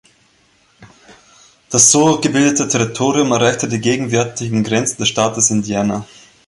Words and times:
Das 1.69 1.91
so 1.91 2.19
gebildete 2.19 2.67
Territorium 2.67 3.31
erreichte 3.33 3.67
die 3.67 3.79
gegenwärtigen 3.79 4.63
Grenzen 4.63 4.97
des 4.97 5.09
Staates 5.09 5.51
Indiana. 5.51 6.07